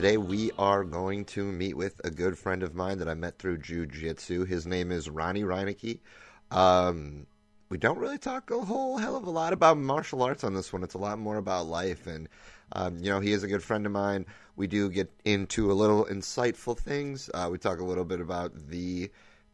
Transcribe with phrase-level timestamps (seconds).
[0.00, 3.38] Today we are going to meet with a good friend of mine that I met
[3.38, 4.46] through Jiu Jitsu.
[4.46, 5.98] His name is Ronnie Reineke.
[6.50, 7.26] Um,
[7.68, 10.72] we don't really talk a whole hell of a lot about martial arts on this
[10.72, 10.82] one.
[10.82, 12.30] It's a lot more about life, and
[12.72, 14.24] um, you know he is a good friend of mine.
[14.56, 17.28] We do get into a little insightful things.
[17.34, 19.10] Uh, we talk a little bit about the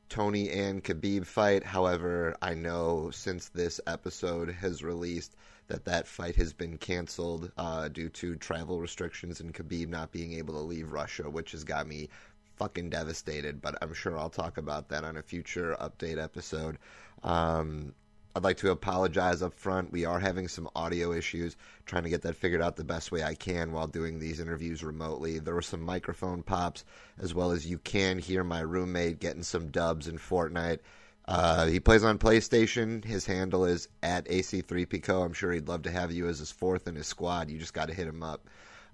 [0.09, 1.65] Tony and Khabib fight.
[1.65, 5.35] However, I know since this episode has released
[5.69, 10.33] that that fight has been canceled uh, due to travel restrictions and Khabib not being
[10.35, 12.09] able to leave Russia, which has got me
[12.57, 13.61] fucking devastated.
[13.61, 16.79] But I'm sure I'll talk about that on a future update episode.
[17.23, 17.95] Um,
[18.37, 19.93] I'd like to apologize up front.
[19.93, 23.23] We are having some audio issues, trying to get that figured out the best way
[23.23, 25.39] I can while doing these interviews remotely.
[25.39, 26.85] There were some microphone pops,
[27.19, 30.81] as well as you can hear my roommate getting some dubs in Fortnite.
[31.29, 33.05] Uh, he plays on PlayStation.
[33.05, 35.25] His handle is at AC3Pico.
[35.25, 37.51] I'm sure he'd love to have you as his fourth in his squad.
[37.51, 38.49] You just got to hit him up.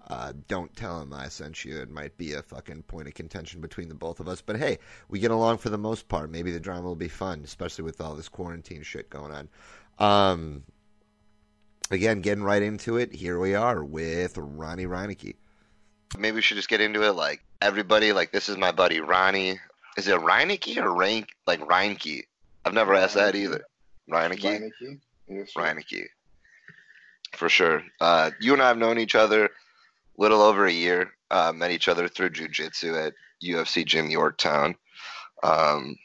[0.09, 1.79] Uh, don't tell him I sent you.
[1.79, 4.41] It might be a fucking point of contention between the both of us.
[4.41, 6.31] But hey, we get along for the most part.
[6.31, 9.49] Maybe the drama will be fun, especially with all this quarantine shit going on.
[9.99, 10.65] Um,
[11.91, 13.13] again, getting right into it.
[13.15, 15.37] Here we are with Ronnie Reineke.
[16.19, 17.13] Maybe we should just get into it.
[17.13, 19.61] Like everybody, like this is my buddy Ronnie.
[19.97, 21.29] Is it Reineke or Rank?
[21.47, 22.23] Like Reinke?
[22.65, 23.63] I've never asked that either.
[24.11, 24.71] Reineke.
[25.57, 25.91] Reineke.
[25.91, 26.09] Yes.
[27.35, 27.83] For sure.
[28.01, 29.51] Uh, you and I have known each other a
[30.19, 31.13] little over a year.
[31.31, 34.75] Uh, met each other through jujitsu at UFC Gym Yorktown.
[35.43, 35.97] Um,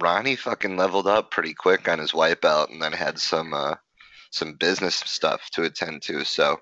[0.00, 3.76] Ronnie fucking leveled up pretty quick on his belt, and then had some uh,
[4.30, 6.24] some business stuff to attend to.
[6.24, 6.60] So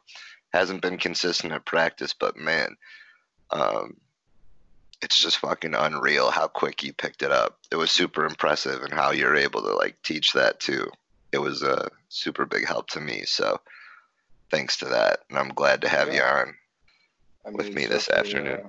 [0.52, 2.76] hasn't been consistent at practice, but man,
[3.50, 3.96] um,
[5.02, 7.58] it's just fucking unreal how quick you picked it up.
[7.70, 10.90] It was super impressive, and how you're able to like teach that too.
[11.32, 13.24] It was a super big help to me.
[13.24, 13.60] So
[14.50, 16.54] thanks to that, and I'm glad to have you on.
[17.44, 18.60] I with me this afternoon.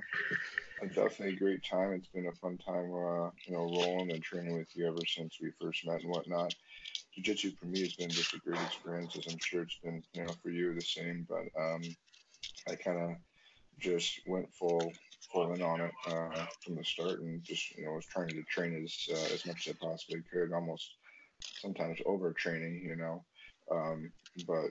[0.81, 1.93] Uh, definitely a great time.
[1.93, 5.37] It's been a fun time, uh, you know, rolling and training with you ever since
[5.39, 6.55] we first met and whatnot.
[7.13, 10.23] Jiu-Jitsu for me has been just a great experience, as I'm sure it's been, you
[10.23, 11.27] know, for you the same.
[11.29, 11.83] But um,
[12.67, 13.17] I kind of
[13.79, 14.91] just went full
[15.33, 18.43] full in on it uh, from the start, and just you know was trying to
[18.43, 20.95] train as uh, as much as I possibly could, almost
[21.61, 23.25] sometimes overtraining, you know.
[23.71, 24.13] Um,
[24.47, 24.65] but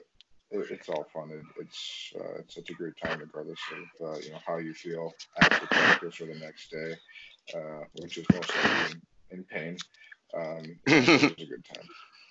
[0.51, 1.31] it, it's all fun.
[1.31, 4.73] It, it's uh, it's such a great time, regardless of uh, you know how you
[4.73, 6.93] feel after practice or the next day,
[7.55, 8.95] uh, which is most likely
[9.31, 9.77] in, in pain.
[10.35, 11.87] Um, it's a good time.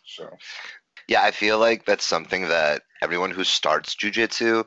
[0.07, 0.29] So
[1.09, 4.65] Yeah, I feel like that's something that everyone who starts jujitsu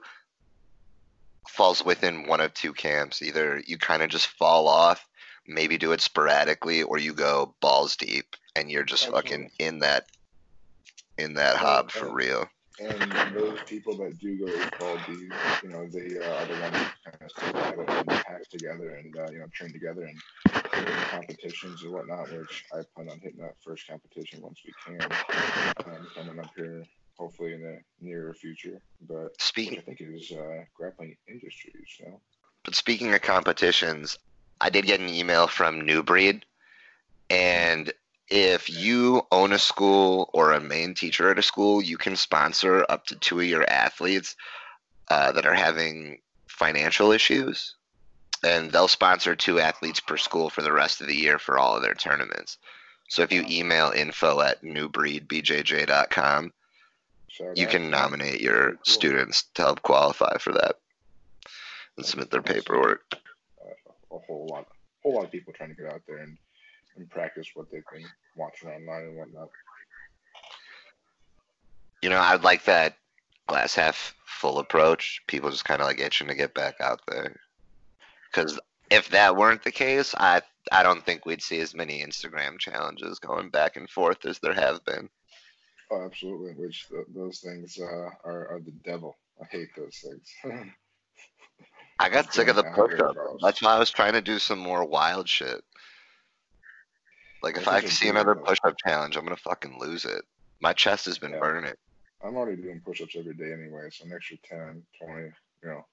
[1.48, 3.22] falls within one of two camps.
[3.22, 5.08] Either you kind of just fall off,
[5.48, 10.06] maybe do it sporadically, or you go balls deep and you're just fucking in that
[11.18, 12.48] in that hob for real.
[12.80, 15.32] and those people that do go ball deep,
[15.64, 18.90] you know, they uh, are the ones that kind of stick together and pack together
[18.96, 20.22] and uh, you know train together and
[21.10, 22.32] competitions and whatnot.
[22.32, 25.02] Which I plan on hitting that first competition once we can,
[25.86, 26.86] um, coming up here
[27.18, 28.82] hopefully in the near future.
[29.08, 31.98] But Speaking I think is uh, grappling industries.
[32.00, 32.22] You know,
[32.64, 34.18] But speaking of competitions,
[34.62, 36.46] I did get an email from New Breed,
[37.30, 37.92] and
[38.28, 42.86] if you own a school or a main teacher at a school, you can sponsor
[42.90, 44.36] up to two of your athletes
[45.10, 47.76] uh, that are having financial issues,
[48.44, 51.76] and they'll sponsor two athletes per school for the rest of the year for all
[51.76, 52.58] of their tournaments.
[53.10, 56.54] So if you email info at newbreedbjj.com,
[57.56, 60.78] you can nominate your students to help qualify for that
[61.98, 63.02] and submit their paperwork.
[64.12, 64.68] a whole lot,
[65.04, 66.38] whole lot of people trying to get out there and,
[66.96, 68.06] and practice what they've been
[68.36, 69.50] watching online and whatnot.
[72.02, 72.98] You know, I'd like that
[73.48, 75.22] glass half full approach.
[75.28, 77.40] People just kind of like itching to get back out there.
[78.32, 78.60] Because
[78.92, 80.42] if that weren't the case, I
[80.72, 84.54] I don't think we'd see as many Instagram challenges going back and forth as there
[84.54, 85.10] have been.
[85.92, 86.54] Oh, absolutely.
[86.54, 89.16] Which th- those things uh, are, are the devil.
[89.42, 90.34] I hate those things.
[92.00, 93.16] I got sick of the push up.
[93.42, 95.64] That's why I was trying to do some more wild shit.
[97.42, 100.24] Like if I see another push up challenge, I'm gonna fucking lose it.
[100.62, 101.40] My chest has been Yeah.
[101.40, 101.74] burning.
[102.24, 105.32] I'm already doing push-ups every day anyway, so an extra 10, 20, you
[105.70, 105.86] know,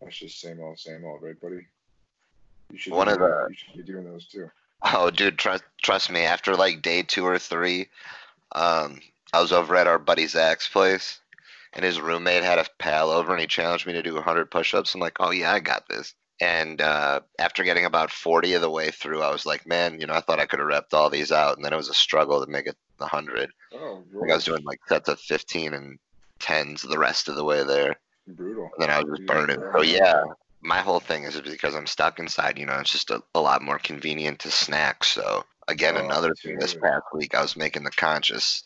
[0.00, 1.66] that's just same old, same old, right, buddy?
[2.72, 4.50] You should, One be, of the- you should be doing those too.
[4.82, 6.20] Oh, dude, trust trust me.
[6.20, 7.88] After like day two or three,
[8.52, 9.00] um,
[9.32, 11.20] I was over at our buddy Zach's place,
[11.72, 14.94] and his roommate had a pal over, and he challenged me to do 100 push-ups.
[14.94, 16.14] I'm like, oh yeah, I got this.
[16.40, 20.06] And uh, after getting about 40 of the way through, I was like, man, you
[20.06, 21.56] know, I thought I could have repped all these out.
[21.56, 23.50] And then it was a struggle to make it 100.
[23.74, 25.98] Oh, Like I was doing like sets of 15 and
[26.40, 27.96] 10s the rest of the way there.
[28.26, 28.70] brutal.
[28.74, 29.56] And then I was just burning.
[29.56, 30.22] burn So yeah,
[30.62, 33.62] my whole thing is because I'm stuck inside, you know, it's just a, a lot
[33.62, 35.04] more convenient to snack.
[35.04, 38.64] So again, Oh, another thing this past week, I was making the conscious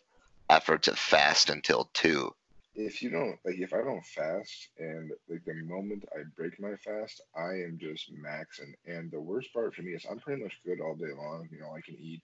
[0.50, 2.35] effort to fast until two.
[2.76, 6.75] If you don't like, if I don't fast, and like the moment I break my
[6.76, 8.75] fast, I am just maxing.
[8.87, 11.49] And the worst part for me is I'm pretty much good all day long.
[11.52, 12.23] You know, I can eat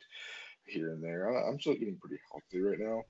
[0.65, 1.29] here and there.
[1.29, 3.03] I'm still eating pretty healthy right now.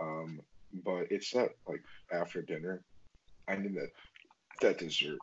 [0.00, 0.40] Um,
[0.84, 2.82] but it's that like after dinner,
[3.48, 3.90] I need that
[4.60, 5.18] that dessert.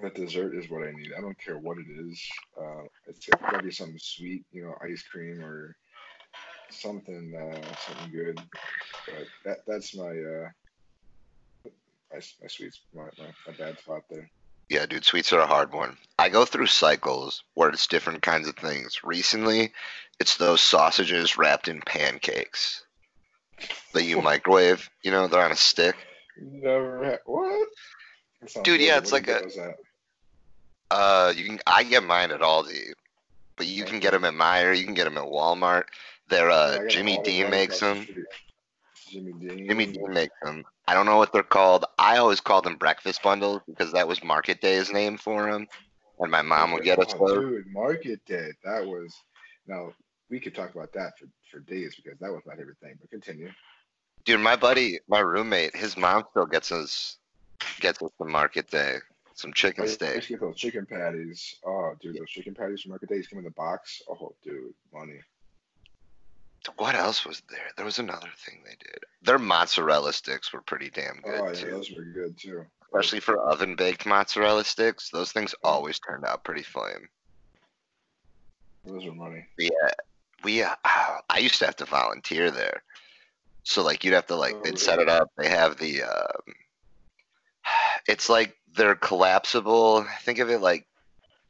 [0.00, 1.12] That dessert is what I need.
[1.16, 2.20] I don't care what it is.
[2.58, 5.76] Uh, it's gotta be something sweet, you know, ice cream or
[6.74, 8.40] something, uh, something good.
[9.06, 10.48] But that that's my uh,
[12.12, 14.30] my my sweets, my, my, my bad spot there.
[14.68, 15.98] Yeah, dude, sweets are a hard one.
[16.18, 19.04] I go through cycles where it's different kinds of things.
[19.04, 19.72] Recently,
[20.18, 22.82] it's those sausages wrapped in pancakes
[23.92, 24.88] that you microwave.
[25.02, 25.96] You know, they're on a stick.
[26.40, 27.68] Never had what?
[28.54, 29.74] Dude, good, yeah, it's what like a-?
[30.90, 31.60] Uh, you can.
[31.66, 32.92] I get mine at Aldi,
[33.56, 34.76] but you can get them at Meijer.
[34.76, 35.84] You can get them at Walmart.
[36.32, 38.08] They're I uh, got Jimmy all Dean makes them.
[39.10, 39.68] Jimmy Dean.
[39.68, 40.64] Jimmy makes them.
[40.88, 41.84] I don't know what they're called.
[41.98, 45.66] I always called them breakfast bundles because that was Market Day's name for them,
[46.20, 47.38] and my mom would get us Oh, those.
[47.38, 48.50] dude, Market Day.
[48.64, 49.14] That was
[49.66, 49.92] now
[50.30, 52.94] we could talk about that for, for days because that was my favorite thing.
[52.98, 53.50] But continue.
[54.24, 57.18] Dude, my buddy, my roommate, his mom still gets us
[57.78, 58.96] gets us some Market Day,
[59.34, 60.26] some chicken steak.
[60.26, 61.56] get those chicken patties.
[61.66, 64.00] Oh, dude, those chicken patties from Market Days come in the box.
[64.08, 65.20] Oh, dude, money.
[66.76, 67.70] What else was there?
[67.76, 68.98] There was another thing they did.
[69.22, 71.70] Their mozzarella sticks were pretty damn good Oh, yeah, too.
[71.70, 72.64] those were good too.
[72.84, 75.10] Especially for oven baked mozzarella sticks.
[75.10, 77.08] Those things always turned out pretty flame.
[78.84, 79.46] Those are money.
[79.58, 79.70] Yeah,
[80.44, 80.62] we.
[80.62, 82.82] Uh, I used to have to volunteer there,
[83.62, 85.30] so like you'd have to like Oh, they'd set it up.
[85.38, 86.02] They have the.
[86.02, 86.54] Um,
[88.08, 90.04] it's like they're collapsible.
[90.22, 90.86] Think of it like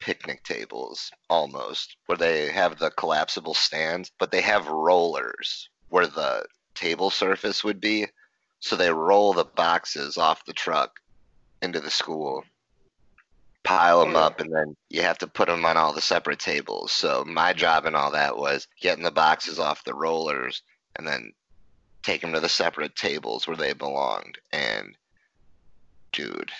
[0.02, 6.44] picnic tables almost, where they have the collapsible stands, but they have rollers where the
[6.74, 8.06] table surface would be.
[8.58, 10.98] So they roll the boxes off the truck
[11.62, 12.44] into the school,
[13.62, 16.90] pile them up, and then you have to put them on all the separate tables.
[16.90, 20.62] So my job and all that was getting the boxes off the rollers
[20.96, 21.32] and then
[22.02, 24.38] take them to the separate tables where they belonged.
[24.52, 24.96] And
[26.12, 26.50] dude,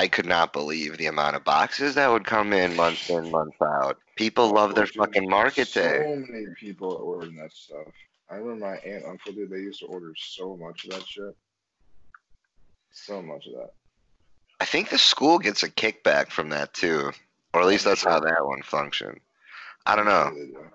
[0.00, 3.60] I could not believe the amount of boxes that would come in month in, month
[3.60, 3.98] out.
[4.16, 6.24] People love their fucking market so day.
[6.26, 7.86] many people are ordering that stuff.
[8.30, 9.50] I remember my aunt uncle did.
[9.50, 11.36] They used to order so much of that shit.
[12.90, 13.72] So much of that.
[14.58, 17.12] I think the school gets a kickback from that too,
[17.52, 19.20] or at least that's how that one functioned.
[19.84, 20.32] I don't know.
[20.34, 20.66] Yeah, they do.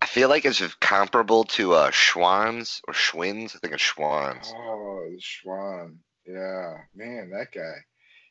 [0.00, 3.54] I feel like it's comparable to uh, Schwan's or Schwinn's.
[3.54, 4.50] I think it's Schwan's.
[4.56, 5.98] Oh, Schwann.
[6.26, 7.84] Yeah, man, that guy.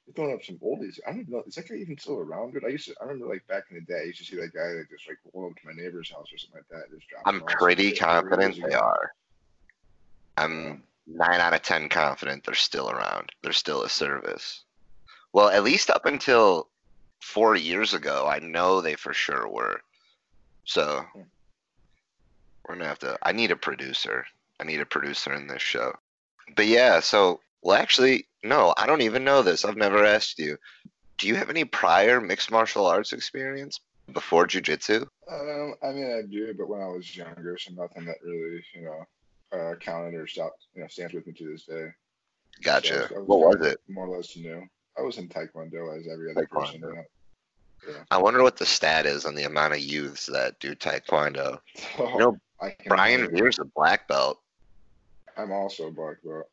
[0.05, 0.99] He's throwing up some oldies.
[1.05, 1.43] I don't even know.
[1.47, 2.53] Is that guy even still around?
[2.53, 2.95] Dude, I used to.
[3.01, 5.07] I remember like back in the day, I used to see that guy that just
[5.07, 6.95] like roll up to my neighbor's house or something like that.
[6.95, 9.13] Just drop I'm pretty confident they are.
[10.37, 13.31] I'm nine out of ten confident they're still around.
[13.41, 14.63] They're still a service.
[15.33, 16.69] Well, at least up until
[17.19, 19.81] four years ago, I know they for sure were.
[20.65, 21.21] So hmm.
[22.67, 23.17] we're gonna have to.
[23.23, 24.25] I need a producer.
[24.59, 25.93] I need a producer in this show.
[26.55, 29.65] But yeah, so well, actually, no, I don't even know this.
[29.65, 30.55] I've never asked you.
[31.17, 33.79] Do you have any prior mixed martial arts experience
[34.13, 35.07] before jujitsu?
[35.31, 38.83] Um, I mean, I do, but when I was younger, so nothing that really, you
[38.83, 41.87] know, uh, counted or stopped, you know, stands with me to this day.
[42.61, 43.07] Gotcha.
[43.09, 43.79] So I What was it?
[43.89, 44.61] More or less new.
[44.95, 46.81] I was in Taekwondo as every other person.
[46.81, 47.03] Taekwondo.
[47.87, 47.99] You know?
[48.11, 51.57] I wonder what the stat is on the amount of youths that do taekwondo.
[51.97, 52.37] So You know,
[52.85, 53.35] Brian.
[53.35, 54.39] Veer's a black belt.
[55.35, 56.47] I'm also a black belt.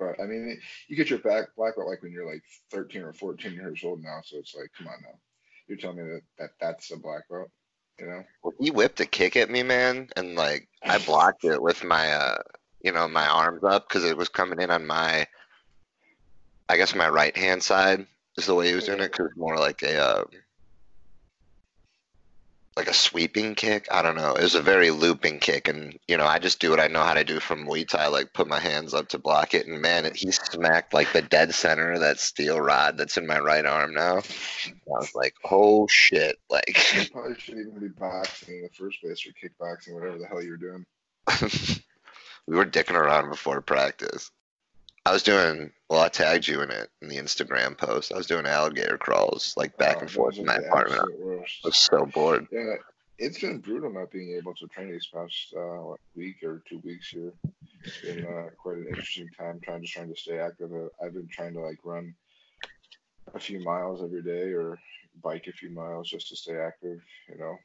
[0.00, 3.12] But I mean, you get your back black belt like when you're like 13 or
[3.12, 4.20] 14 years old now.
[4.24, 5.18] So it's like, come on now,
[5.68, 7.50] you're telling me that, that that's a black belt,
[7.98, 8.24] you know?
[8.42, 12.12] Well, He whipped a kick at me, man, and like I blocked it with my,
[12.12, 12.38] uh,
[12.82, 15.26] you know, my arms up because it was coming in on my,
[16.70, 18.06] I guess my right hand side
[18.38, 19.12] is the way he was doing it.
[19.12, 20.24] Cause it's more like a, uh,
[22.80, 23.86] like a sweeping kick.
[23.90, 24.32] I don't know.
[24.32, 27.02] It was a very looping kick, and you know, I just do what I know
[27.02, 29.82] how to do from Muay Thai, like put my hands up to block it, and
[29.82, 33.38] man, it, he smacked like the dead center of that steel rod that's in my
[33.38, 34.22] right arm now.
[34.66, 36.74] I was like, oh shit, like.
[36.94, 40.42] You probably shouldn't even be boxing in the first place or kickboxing, whatever the hell
[40.42, 40.86] you're doing.
[42.46, 44.30] we were dicking around before practice.
[45.06, 46.00] I was doing well.
[46.00, 48.12] I tagged you in it in the Instagram post.
[48.12, 51.02] I was doing alligator crawls like back Oh, and forth in my apartment.
[51.02, 52.46] I was so bored.
[52.52, 52.74] Yeah,
[53.18, 57.08] it's been brutal not being able to train these past uh, week or two weeks
[57.08, 57.32] here.
[57.82, 60.72] It's been uh, quite an interesting time trying to trying to stay active.
[60.72, 62.14] Uh, I've been trying to like run
[63.34, 64.78] a few miles every day or
[65.22, 67.00] bike a few miles just to stay active.
[67.28, 67.56] You know.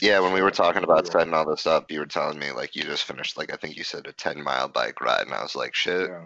[0.00, 2.76] Yeah, when we were talking about setting all this up, you were telling me like
[2.76, 5.42] you just finished like I think you said a ten mile bike ride, and I
[5.42, 6.24] was like, shit, Yeah,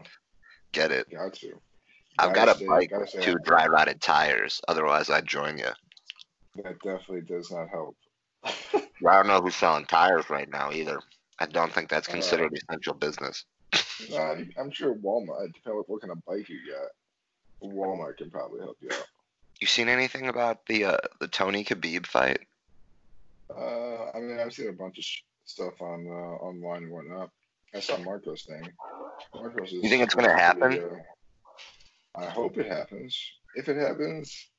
[0.73, 1.11] get it.
[1.11, 1.61] got to.
[2.19, 4.61] I've got a bike with two dry rotted tires.
[4.69, 5.71] Otherwise, I'd join you.
[6.57, 7.97] That definitely does not help.
[8.45, 11.01] I don't know who's selling tires right now either.
[11.39, 13.45] I don't think that's Uh, considered essential business.
[14.09, 15.53] Nah, I'm sure Walmart.
[15.53, 17.69] Depends what kind of bike you got.
[17.69, 19.07] Walmart can probably help you out.
[19.61, 22.41] You seen anything about the uh, the Tony Khabib fight?
[23.57, 27.31] Uh, I mean, I've seen a bunch of sh- stuff on uh, online and whatnot.
[27.75, 28.71] I saw Marcos thing.
[29.35, 29.83] Marcos is.
[29.83, 31.01] You think it's gonna supposed to be, happen?
[32.17, 33.17] uh, I hope it happens.
[33.55, 34.51] If it happens,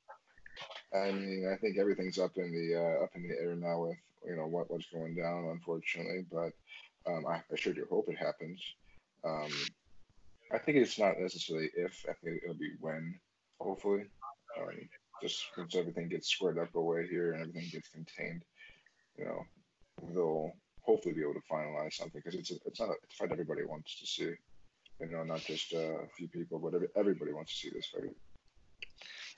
[0.94, 3.96] I mean, I think everything's up in the uh, up in the air now with
[4.26, 6.24] you know what what's going down, unfortunately.
[6.30, 6.52] But
[7.10, 8.62] um, I, I sure do hope it happens.
[9.24, 9.50] Um,
[10.52, 12.04] I think it's not necessarily if.
[12.08, 13.18] I think it'll be when.
[13.60, 14.04] Hopefully,
[14.58, 14.88] um,
[15.22, 18.42] just once everything gets squared up away here and everything gets contained,
[19.16, 19.44] you know,
[20.14, 20.52] they'll
[20.82, 23.32] hopefully be able to finalize something because it's a, it's not a, it's a fight
[23.32, 24.32] everybody wants to see.
[25.00, 27.86] You know, not just uh, a few people, but every, everybody wants to see this
[27.86, 28.14] fight.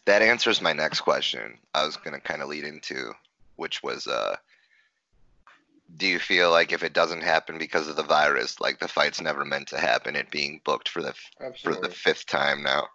[0.04, 1.58] That answers my next question.
[1.72, 3.12] I was gonna kind of lead into,
[3.56, 4.36] which was, uh,
[5.96, 9.20] do you feel like if it doesn't happen because of the virus, like the fight's
[9.20, 12.88] never meant to happen, it being booked for the f- for the fifth time now?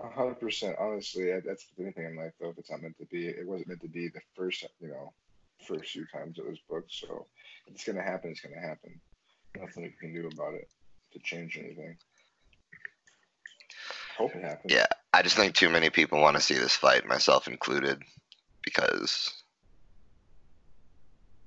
[0.00, 0.76] A hundred percent.
[0.80, 2.50] Honestly, that's the thing in life, though.
[2.50, 5.12] If it's not meant to be, it wasn't meant to be the first, you know,
[5.62, 6.92] first few times it was booked.
[6.92, 7.26] So
[7.66, 8.30] it's gonna happen.
[8.30, 9.00] It's gonna happen.
[9.56, 10.68] Nothing we can do about it
[11.12, 11.96] to change anything.
[14.16, 14.72] Hope it happens.
[14.72, 14.86] Yeah.
[15.14, 18.02] I just think too many people want to see this fight, myself included,
[18.62, 19.42] because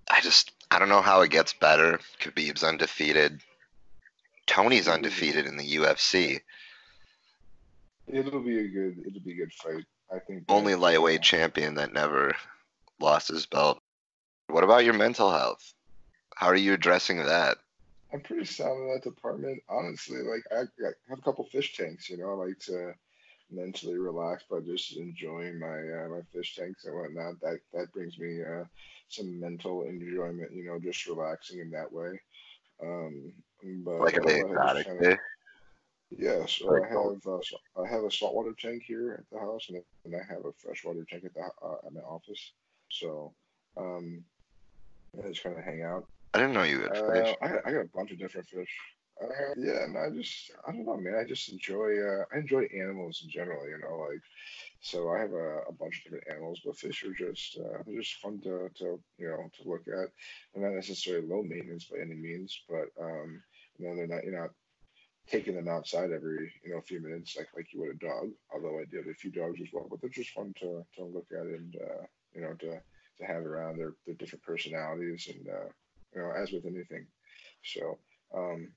[0.10, 2.00] I just I don't know how it gets better.
[2.20, 3.42] Khabib's undefeated.
[4.46, 6.42] Tony's undefeated in the UFC.
[8.08, 9.04] It'll be a good.
[9.08, 9.86] It'll be a good fight.
[10.14, 10.44] I think.
[10.48, 12.36] Only lightweight uh, champion that never
[13.00, 13.82] lost his belt.
[14.48, 15.74] What about your mental health?
[16.36, 17.58] How are you addressing that?
[18.14, 19.62] I'm pretty sound in that department.
[19.68, 22.10] Honestly, like I, I have a couple fish tanks.
[22.10, 22.94] You know, I like to
[23.52, 27.40] mentally relax by just enjoying my uh, my fish tanks and whatnot.
[27.42, 28.66] That that brings me uh,
[29.10, 30.54] some mental enjoyment.
[30.54, 32.20] You know, just relaxing in that way.
[32.82, 33.34] Um,
[33.84, 34.86] but Like are they I exotic?
[34.88, 35.20] kinda-
[36.12, 39.82] Yeah, so I have uh, I have a saltwater tank here at the house, and
[40.06, 42.54] then I have a freshwater tank at the uh, at my office.
[42.90, 43.34] So,
[43.76, 44.24] um,
[45.24, 46.06] I just kind of hang out.
[46.34, 47.36] I didn't know you had fish.
[47.42, 48.70] Uh, I got, I got a bunch of different fish.
[49.22, 51.16] Uh, yeah, and I just I don't know, man.
[51.16, 53.66] I just enjoy uh, I enjoy animals in general.
[53.68, 54.22] You know, like
[54.82, 58.02] so I have a, a bunch of different animals, but fish are just uh, they're
[58.02, 60.10] just fun to, to you know to look at.
[60.54, 63.42] They're not necessarily low maintenance by any means, but um,
[63.78, 64.52] you know they're not you're not
[65.28, 68.32] taking them outside every you know few minutes like like you would a dog.
[68.54, 71.28] Although I did a few dogs as well, but they're just fun to to look
[71.32, 72.04] at and uh,
[72.34, 72.82] you know to
[73.20, 73.78] to have around.
[73.78, 75.70] Their their different personalities and uh,
[76.16, 77.08] you know as with anything.
[77.64, 77.98] So
[78.36, 78.72] um,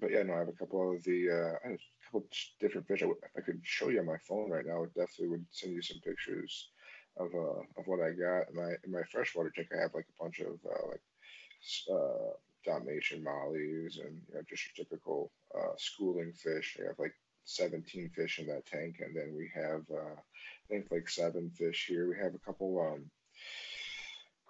[0.00, 2.26] but yeah, no, I have a couple of the uh, I have a couple
[2.60, 3.02] different fish.
[3.02, 5.46] I w- if I could show you on my phone right now, I definitely would
[5.50, 6.70] send you some pictures
[7.18, 8.50] of uh of what I got.
[8.50, 11.02] In my in my freshwater tank, I have like a bunch of uh, like
[11.92, 12.32] uh
[12.64, 16.76] Dalmatian mollies and you know, just your typical uh, schooling fish.
[16.80, 20.86] I have like 17 fish in that tank, and then we have uh, I think
[20.90, 22.08] like seven fish here.
[22.08, 23.10] We have a couple um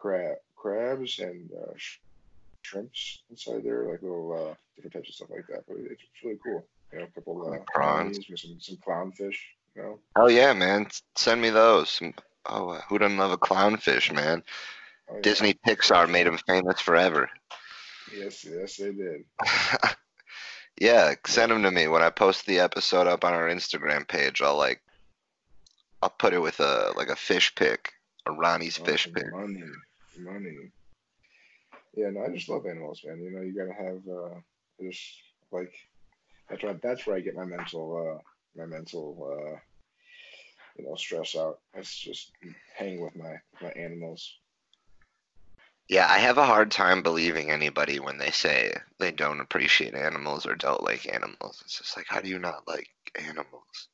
[0.00, 1.72] crab crabs and uh,
[2.62, 5.64] shrimps inside there, like little uh, different types of stuff like that.
[5.68, 6.64] But it's, really cool.
[6.92, 8.18] You know, a couple uh, Like prawns.
[8.36, 9.36] some some clownfish.
[9.76, 10.88] You know, Oh yeah, man.
[11.16, 12.00] Send me those.
[12.46, 14.42] Oh, uh, who doesn't love a clownfish, man?
[15.08, 15.20] Oh, yeah.
[15.22, 17.30] Disney Pixar made him famous forever.
[18.14, 19.24] Yes, yes, they did.
[20.80, 24.42] yeah, send them to me when I post the episode up on our Instagram page.
[24.42, 24.80] I'll like,
[26.02, 27.92] I'll put it with a like a fish pic,
[28.26, 29.30] a Ronnie's Oh, fish pic.
[29.32, 29.62] Money,
[30.20, 30.56] money.
[31.94, 33.20] Yeah, no, I just love animals, man.
[33.20, 34.36] You know, you gotta have uh,
[34.80, 35.02] I just
[35.50, 35.72] like
[36.48, 36.82] that's right.
[36.82, 39.58] That's where I get my mental, uh, my mental, uh,
[40.76, 41.60] you know, stress out.
[41.74, 42.32] It's just
[42.76, 44.38] hang with my my animals.
[45.88, 50.46] Yeah, I have a hard time believing anybody when they say they don't appreciate animals
[50.46, 51.62] or don't like animals.
[51.64, 53.88] It's just like, how do you not like animals?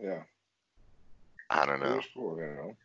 [0.00, 0.22] Yeah,
[1.50, 2.00] I don't know.
[2.14, 2.76] cool, you know.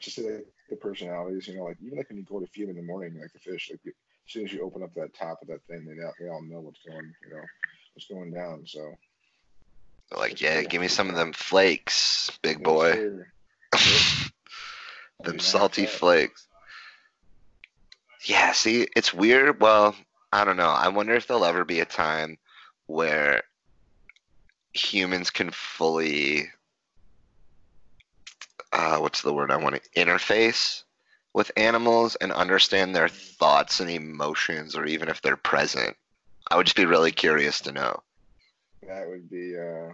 [0.00, 2.76] Just like the personalities, you know, like even like when you go to feed in
[2.76, 3.92] the morning, like the fish, like as
[4.26, 6.60] soon as you open up that top of that thing, they all, they all know
[6.60, 7.42] what's going, you know,
[7.94, 8.66] what's going down.
[8.66, 8.92] So
[10.10, 13.10] They're like, yeah, give me some of them flakes, big boy.
[15.22, 16.46] them salty flakes.
[18.24, 19.60] Yeah, see, it's weird.
[19.60, 19.94] Well,
[20.32, 20.70] I don't know.
[20.70, 22.38] I wonder if there'll ever be a time
[22.86, 23.42] where
[24.72, 26.50] humans can fully
[28.72, 30.82] uh, what's the word I want to interface
[31.32, 35.96] with animals and understand their thoughts and emotions, or even if they're present.
[36.50, 38.02] I would just be really curious to know.
[38.86, 39.92] That would be uh,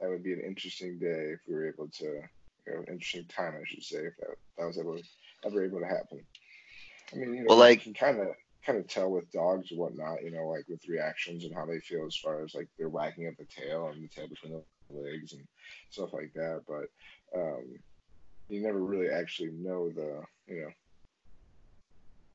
[0.00, 3.54] that would be an interesting day if we were able to, you know, interesting time
[3.54, 4.96] I should say, if that, that was ever
[5.44, 6.20] ever able to happen.
[7.12, 8.34] I mean, you know, well, like you can kind of
[8.64, 11.80] kind of tell with dogs and whatnot, you know, like with reactions and how they
[11.80, 15.00] feel as far as like they're wagging at the tail and the tail between the
[15.00, 15.46] legs and
[15.90, 16.62] stuff like that.
[16.66, 17.78] But um,
[18.50, 20.70] you never really actually know the, you know,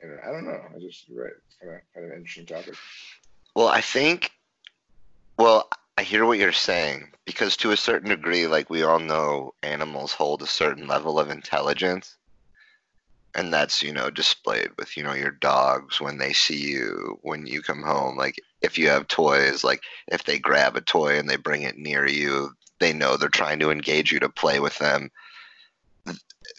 [0.02, 0.62] and I don't know.
[0.76, 1.32] I just right.
[1.62, 2.76] Kind of kind of an interesting topic.
[3.56, 4.32] Well, I think,
[5.38, 9.54] well, I hear what you're saying because to a certain degree, like we all know,
[9.64, 12.18] animals hold a certain level of intelligence
[13.36, 17.46] and that's you know displayed with you know your dogs when they see you when
[17.46, 21.30] you come home like if you have toys like if they grab a toy and
[21.30, 24.78] they bring it near you they know they're trying to engage you to play with
[24.80, 25.10] them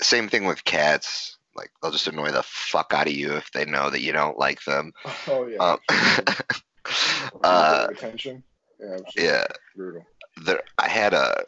[0.00, 1.38] same thing with cats.
[1.54, 4.38] Like they'll just annoy the fuck out of you if they know that you don't
[4.38, 4.92] like them.
[5.28, 5.58] Oh yeah.
[5.58, 5.78] Um,
[7.42, 8.44] uh, attention
[8.80, 9.46] yeah, yeah.
[9.74, 10.06] brutal.
[10.44, 11.44] There i had a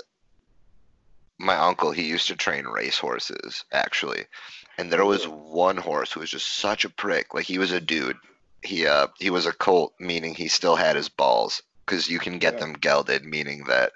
[1.39, 4.25] my uncle he used to train race horses actually.
[4.77, 7.35] And there was one horse who was just such a prick.
[7.35, 8.17] Like he was a dude.
[8.63, 11.63] He uh he was a colt meaning he still had his balls.
[11.87, 12.61] Because you can get yeah.
[12.61, 13.93] them gelded meaning that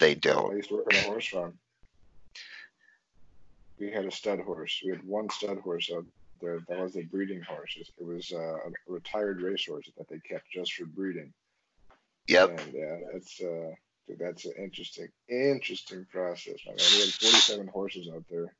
[0.00, 0.52] they don't.
[0.52, 1.58] I used to work on a horse farm
[3.82, 6.04] we had a stud horse we had one stud horse out
[6.40, 10.50] there that was a breeding horse it was uh, a retired racehorse that they kept
[10.50, 11.32] just for breeding
[12.28, 13.70] yep and yeah that's uh
[14.08, 16.56] Dude, that's an interesting, interesting process.
[16.66, 18.52] I mean, we had 47 horses out there.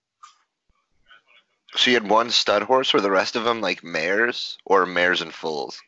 [1.74, 5.20] So you had one stud horse, or the rest of them like mares or mares
[5.20, 5.80] and foals?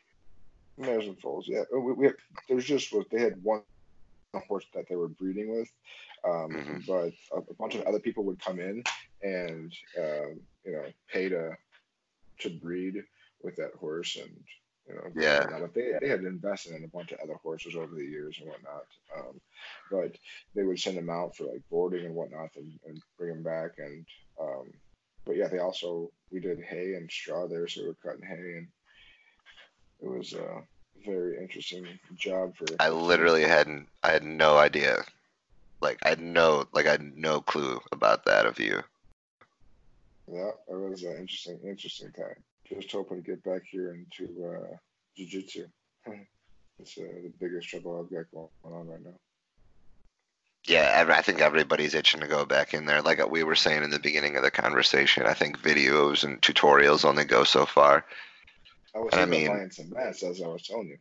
[0.77, 1.61] Mares and foals, yeah.
[1.71, 2.15] We, we had,
[2.47, 3.61] there was just what they had one
[4.39, 5.71] horse that they were breeding with,
[6.27, 6.77] um, mm-hmm.
[6.87, 8.83] but a, a, bunch of other people would come in
[9.21, 10.29] and uh,
[10.65, 11.51] you know pay to
[12.39, 13.03] to breed
[13.41, 14.31] with that horse, and
[14.87, 15.45] you know, yeah.
[15.59, 18.49] But they, they had invested in a bunch of other horses over the years and
[18.49, 18.85] whatnot.
[19.17, 19.41] Um,
[19.91, 20.17] but
[20.55, 23.71] they would send them out for like boarding and whatnot and, and bring them back.
[23.77, 24.05] And,
[24.39, 24.71] um,
[25.25, 27.67] but yeah, they also, we did hay and straw there.
[27.67, 28.67] So we were cutting hay and
[30.01, 30.61] it was a
[31.05, 32.65] very interesting job for.
[32.79, 35.03] I literally hadn't, I had no idea.
[35.81, 38.81] Like I had no, like I had no clue about that of you.
[40.31, 44.75] Yeah, it was an interesting, interesting time just hoping to get back here into uh,
[45.15, 45.67] jiu-jitsu.
[46.77, 49.13] It's uh, the biggest trouble I've got going on right now.
[50.65, 53.01] Yeah, I think everybody's itching to go back in there.
[53.01, 57.05] Like we were saying in the beginning of the conversation, I think videos and tutorials
[57.05, 58.03] only go so far.
[58.95, 60.97] I was I mean, buying some mats as I was telling you.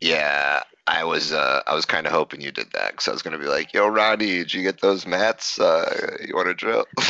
[0.00, 3.22] Yeah, I was uh, I was kind of hoping you did that because I was
[3.22, 5.58] gonna be like, "Yo, Ronnie, did you get those mats?
[5.58, 6.84] Uh, you want to drill?"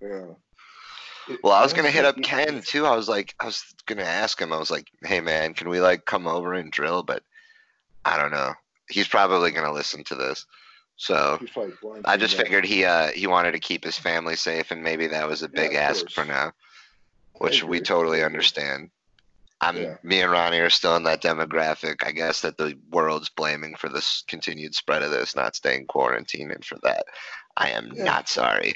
[0.00, 0.26] yeah,
[1.42, 2.86] well, I was gonna hit up Ken too.
[2.86, 4.52] I was like, I was gonna ask him.
[4.52, 7.02] I was like, hey man, can we like come over and drill?
[7.02, 7.22] But
[8.04, 8.54] I don't know.
[8.88, 10.46] He's probably gonna listen to this.
[10.96, 11.40] So
[12.04, 15.28] I just figured he uh he wanted to keep his family safe, and maybe that
[15.28, 16.12] was a big yeah, ask course.
[16.12, 16.52] for now,
[17.40, 18.90] which we totally understand.
[19.62, 19.96] I'm yeah.
[20.02, 22.04] me and Ronnie are still in that demographic.
[22.06, 26.52] I guess that the world's blaming for this continued spread of this, not staying quarantined,
[26.52, 27.04] and for that,
[27.56, 28.04] I am yeah.
[28.04, 28.74] not sorry.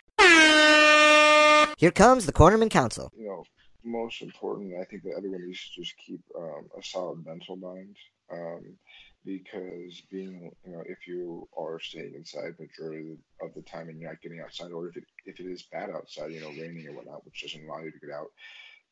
[1.79, 3.13] Here comes the Cornerman Council.
[3.17, 3.45] You know,
[3.85, 7.97] most important, I think that everyone needs to just keep um, a solid mental mind.
[8.33, 8.77] Um,
[9.25, 14.11] because being, you know, if you are staying inside majority of the time and you're
[14.11, 16.93] not getting outside, or if it if it is bad outside, you know, raining or
[16.93, 18.29] whatnot, which doesn't allow you to get out,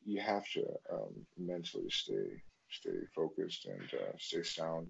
[0.05, 2.41] you have to um, mentally stay
[2.71, 4.89] stay focused and uh, stay sound.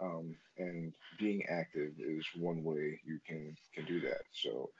[0.00, 4.22] Um, and being active is one way you can can do that.
[4.32, 4.70] So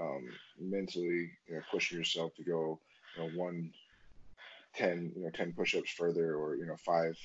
[0.00, 0.28] um,
[0.60, 2.80] mentally, you know, pushing yourself to go,
[3.16, 3.72] you know, one,
[4.74, 7.16] 10, you know, 10 push-ups further or, you know, five,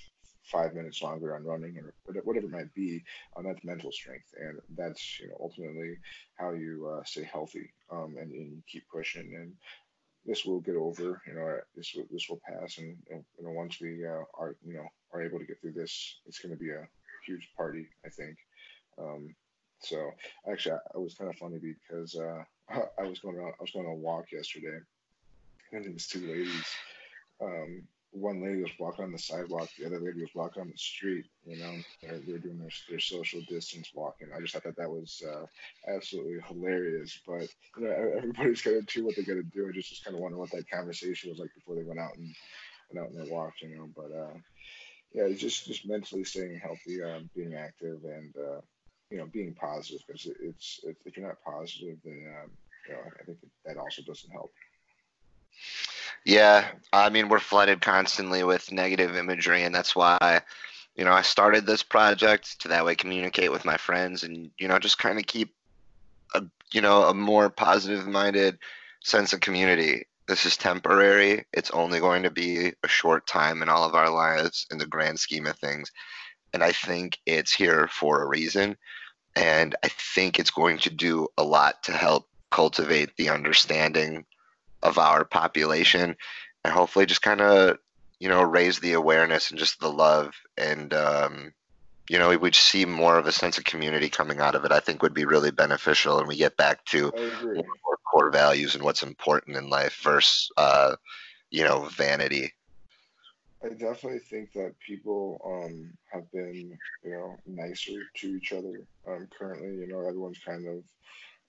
[0.51, 3.03] five minutes longer on running or whatever it might be,
[3.35, 4.33] um, that's mental strength.
[4.39, 5.97] And that's, you know, ultimately
[6.35, 9.33] how you uh, stay healthy um, and, and keep pushing.
[9.35, 9.53] And
[10.25, 12.77] this will get over, you know, this will, this will pass.
[12.77, 16.19] And, you know, once we uh, are, you know, are able to get through this,
[16.25, 16.88] it's going to be a
[17.25, 18.38] huge party, I think.
[18.97, 19.35] Um,
[19.81, 20.12] so
[20.49, 22.43] actually, I, it was kind of funny because uh,
[22.99, 24.79] I was going on I was going on a walk yesterday,
[25.71, 26.65] and was two ladies.
[27.41, 30.77] Um, one lady was walking on the sidewalk, the other lady was walking on the
[30.77, 31.25] street.
[31.45, 34.29] You know, they're, doing their, their social distance walking.
[34.35, 35.45] I just thought that was uh,
[35.87, 37.19] absolutely hilarious.
[37.25, 39.67] But you know, everybody's gonna do what they're gonna do.
[39.67, 42.15] I just just kind of wonder what that conversation was like before they went out
[42.17, 42.33] and
[42.91, 43.53] went out on their walk.
[43.61, 44.37] You know, but uh,
[45.13, 48.61] yeah, just just mentally staying healthy, um, being active, and uh,
[49.11, 50.01] you know, being positive.
[50.07, 52.51] Because it's, it's if you're not positive, then um,
[52.87, 54.51] you know, I think that also doesn't help.
[56.25, 60.41] Yeah, I mean, we're flooded constantly with negative imagery, and that's why,
[60.95, 64.67] you know, I started this project to that way communicate with my friends and, you
[64.67, 65.53] know, just kind of keep
[66.36, 68.60] a, you know, a more positive minded
[69.01, 70.05] sense of community.
[70.27, 71.45] This is temporary.
[71.53, 74.86] It's only going to be a short time in all of our lives in the
[74.86, 75.91] grand scheme of things.
[76.53, 78.77] And I think it's here for a reason.
[79.36, 84.25] And I think it's going to do a lot to help cultivate the understanding
[84.83, 86.15] of our population
[86.63, 87.77] and hopefully just kind of
[88.19, 91.53] you know raise the awareness and just the love and um,
[92.09, 94.71] you know we would see more of a sense of community coming out of it
[94.71, 97.11] i think would be really beneficial and we get back to
[97.53, 100.95] more core values and what's important in life versus uh,
[101.51, 102.53] you know vanity.
[103.63, 109.27] I definitely think that people um, have been you know nicer to each other um,
[109.37, 110.83] currently you know everyone's kind of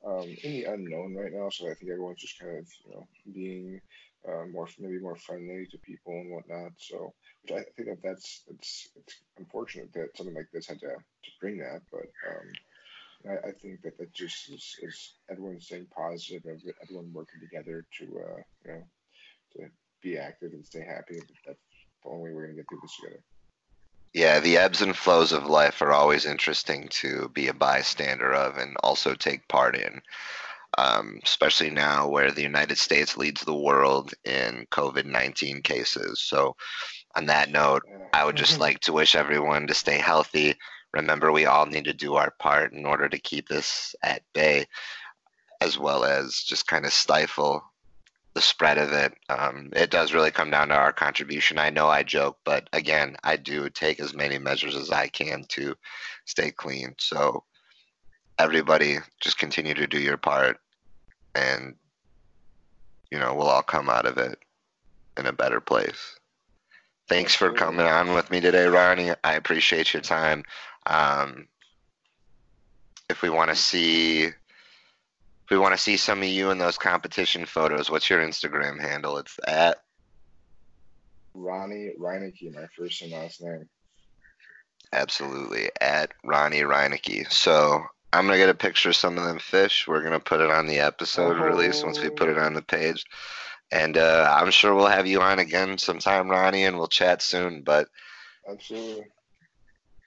[0.06, 1.48] um, in the unknown right now.
[1.50, 3.80] So I think everyone's just kind of you know being
[4.28, 6.72] uh, more maybe more friendly to people and whatnot.
[6.78, 10.88] So which I think that that's it's it's unfortunate that something like this had to
[10.88, 12.52] to bring that, but um,
[13.28, 16.42] I, I think that that just is, is everyone staying positive,
[16.82, 18.84] everyone working together to uh, you know
[19.56, 19.70] to
[20.02, 21.20] be active and stay happy.
[21.46, 21.58] That's
[22.04, 23.22] the only way we're gonna get through this together.
[24.12, 28.56] Yeah, the ebbs and flows of life are always interesting to be a bystander of
[28.56, 30.02] and also take part in.
[30.78, 36.20] Um, especially now where the United States leads the world in COVID 19 cases.
[36.20, 36.56] So,
[37.16, 40.56] on that note, I would just like to wish everyone to stay healthy.
[40.92, 44.66] Remember, we all need to do our part in order to keep this at bay,
[45.60, 47.69] as well as just kind of stifle
[48.40, 49.12] the spread of it.
[49.28, 51.58] Um, it does really come down to our contribution.
[51.58, 55.44] I know I joke, but again, I do take as many measures as I can
[55.50, 55.76] to
[56.24, 56.94] stay clean.
[56.98, 57.44] So
[58.38, 60.58] everybody just continue to do your part
[61.34, 61.74] and
[63.10, 64.38] you know, we'll all come out of it
[65.18, 66.16] in a better place.
[67.10, 69.10] Thanks for coming on with me today, Ronnie.
[69.22, 70.44] I appreciate your time.
[70.86, 71.48] Um,
[73.10, 74.30] if we want to see
[75.50, 79.18] we want to see some of you in those competition photos, what's your Instagram handle?
[79.18, 79.78] It's at
[81.34, 83.68] Ronnie Reineke, my first and last name.
[84.92, 87.30] Absolutely, at Ronnie Reineke.
[87.30, 87.82] So
[88.12, 89.86] I'm gonna get a picture of some of them fish.
[89.86, 91.44] We're gonna put it on the episode oh.
[91.44, 93.04] release once we put it on the page,
[93.70, 97.62] and uh, I'm sure we'll have you on again sometime, Ronnie, and we'll chat soon.
[97.62, 97.88] But
[98.48, 99.06] absolutely,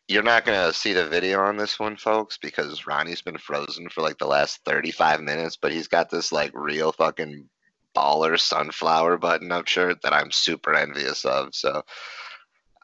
[0.08, 4.02] you're not gonna see the video on this one, folks, because Ronnie's been frozen for
[4.02, 7.50] like the last 35 minutes, but he's got this like real fucking
[7.96, 11.56] baller sunflower button up shirt that I'm super envious of.
[11.56, 11.84] So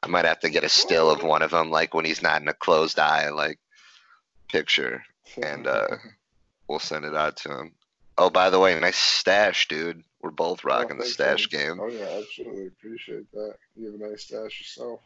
[0.02, 2.42] I might have to get a still of one of them, like when he's not
[2.42, 3.60] in a closed eye like
[4.48, 5.04] picture,
[5.42, 5.88] and uh,
[6.68, 7.74] we'll send it out to him.
[8.18, 10.04] Oh, by the way, nice stash, dude.
[10.22, 11.58] We're both oh, rocking oh, the stash you.
[11.58, 11.80] game.
[11.82, 13.56] Oh yeah, absolutely appreciate that.
[13.76, 15.02] You have a nice stash yourself.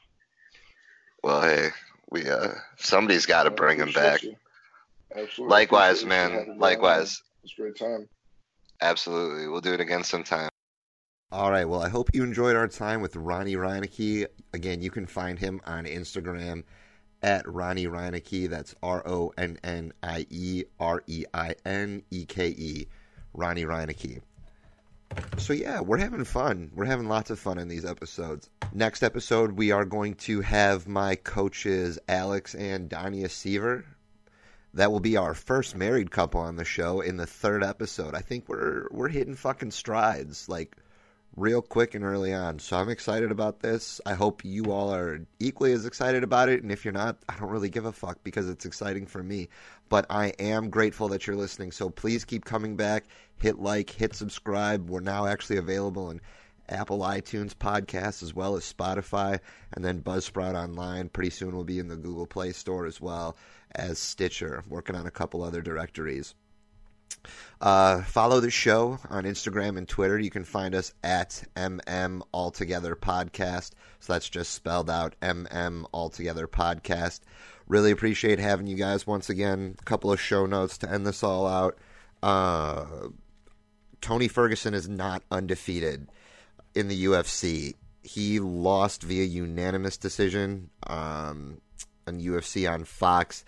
[1.23, 1.69] Well, hey,
[2.11, 4.21] we uh somebody's got to bring him back.
[5.15, 5.51] Absolutely.
[5.51, 6.57] Likewise, man.
[6.57, 7.21] Likewise.
[7.43, 8.07] It's a great time.
[8.81, 9.47] Absolutely.
[9.47, 10.49] We'll do it again sometime.
[11.31, 11.65] All right.
[11.65, 14.25] Well, I hope you enjoyed our time with Ronnie Reineke.
[14.53, 16.63] Again, you can find him on Instagram
[17.23, 18.49] at Ronnie Reineke.
[18.49, 22.87] That's R O N N I E R E I N E K E.
[23.33, 24.21] Ronnie Reineke.
[25.37, 26.71] So, yeah, we're having fun.
[26.73, 28.49] We're having lots of fun in these episodes.
[28.73, 33.85] Next episode, we are going to have my coaches, Alex and Dania Seaver.
[34.73, 38.15] That will be our first married couple on the show in the third episode.
[38.15, 40.75] I think we're we're hitting fucking strides like
[41.35, 42.59] real quick and early on.
[42.59, 43.99] So I'm excited about this.
[44.05, 46.61] I hope you all are equally as excited about it.
[46.61, 49.49] And if you're not, I don't really give a fuck because it's exciting for me.
[49.93, 51.71] But I am grateful that you're listening.
[51.71, 53.05] So please keep coming back.
[53.37, 54.89] Hit like, hit subscribe.
[54.89, 56.19] We're now actually available in
[56.67, 59.39] Apple iTunes podcasts as well as Spotify,
[59.71, 61.09] and then Buzzsprout Online.
[61.09, 63.37] Pretty soon we'll be in the Google Play Store as well
[63.75, 64.63] as Stitcher.
[64.67, 66.33] Working on a couple other directories.
[67.61, 70.17] Uh, follow the show on Instagram and Twitter.
[70.17, 73.73] You can find us at MM Altogether Podcast.
[73.99, 77.19] So that's just spelled out MM Altogether Podcast.
[77.67, 79.75] Really appreciate having you guys once again.
[79.79, 81.77] A couple of show notes to end this all out.
[82.21, 82.85] Uh,
[84.01, 86.09] Tony Ferguson is not undefeated
[86.75, 87.75] in the UFC.
[88.01, 91.61] He lost via unanimous decision um,
[92.05, 93.45] on UFC on Fox,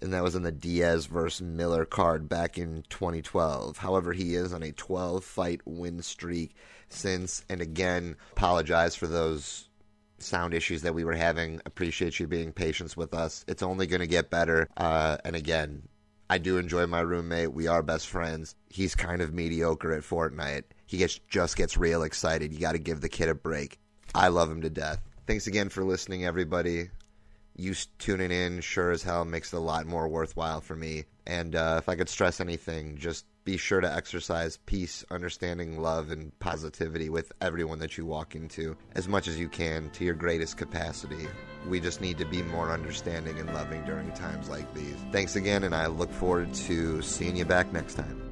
[0.00, 3.78] and that was in the Diaz versus Miller card back in 2012.
[3.78, 6.54] However, he is on a 12 fight win streak
[6.88, 9.65] since, and again, apologize for those
[10.18, 11.60] sound issues that we were having.
[11.66, 13.44] Appreciate you being patient with us.
[13.48, 14.68] It's only going to get better.
[14.76, 15.82] Uh, and again,
[16.28, 17.52] I do enjoy my roommate.
[17.52, 18.54] We are best friends.
[18.68, 20.64] He's kind of mediocre at Fortnite.
[20.86, 22.52] He gets just gets real excited.
[22.52, 23.78] You got to give the kid a break.
[24.14, 25.00] I love him to death.
[25.26, 26.90] Thanks again for listening, everybody.
[27.56, 31.04] You tuning in sure as hell makes it a lot more worthwhile for me.
[31.26, 36.10] And uh, if I could stress anything, just be sure to exercise peace, understanding, love,
[36.10, 40.14] and positivity with everyone that you walk into as much as you can to your
[40.14, 41.28] greatest capacity.
[41.66, 44.96] We just need to be more understanding and loving during times like these.
[45.12, 48.25] Thanks again, and I look forward to seeing you back next time.